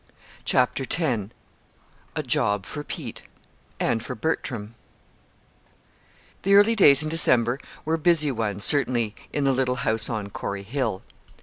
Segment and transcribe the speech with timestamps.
[0.45, 1.31] CHAPTER X
[2.15, 3.21] A JOB FOR PETE
[3.79, 4.73] AND FOR BERTRAM
[6.41, 10.63] The early days in December were busy ones, certainly, in the little house on Corey
[10.63, 11.03] Hill.